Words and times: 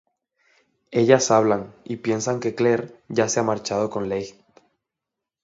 Ellas 0.89 1.29
hablan, 1.29 1.75
y 1.83 1.97
piensan 1.97 2.39
que 2.39 2.55
Clair 2.55 2.99
ya 3.07 3.29
se 3.29 3.39
ha 3.39 3.43
marchado 3.43 3.91
con 3.91 4.09
Leigh. 4.09 4.33